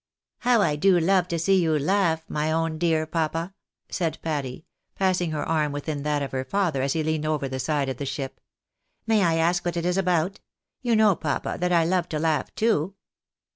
[0.39, 3.53] "How I do love to see you laugh, my own dear papa,"
[3.87, 7.59] said Patty, passing her arm within that of her father as he leaned over the
[7.59, 8.41] side of the ship."
[9.05, 10.39] May I ask what it is about?
[10.81, 12.95] You know, pap, that I love to laugh too."